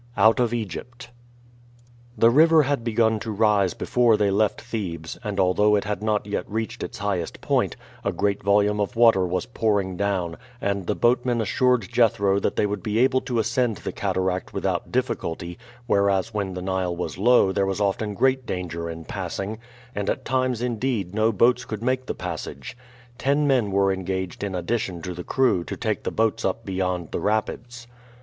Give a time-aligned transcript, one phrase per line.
[0.17, 1.11] OUT OF EGYPT.
[2.17, 6.25] The river had begun to rise before they left Thebes, and although it had not
[6.25, 10.95] yet reached its highest point, a great volume of water was pouring down; and the
[10.95, 16.33] boatmen assured Jethro that they would be able to ascend the cataract without difficulty, whereas
[16.33, 19.59] when the Nile was low there was often great danger in passing,
[19.93, 22.75] and at times indeed no boats could make the passage.
[23.19, 27.11] Ten men were engaged in addition to the crew to take the boats up beyond
[27.11, 27.85] the rapids.